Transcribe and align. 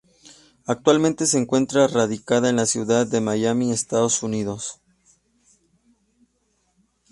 Actualmente 0.65 1.27
se 1.27 1.37
encuentra 1.37 1.85
radicada 1.87 2.49
en 2.49 2.55
la 2.55 2.65
ciudad 2.65 3.05
de 3.05 3.21
Miami, 3.21 3.71
Estados 3.71 4.23
unidos. 4.23 4.81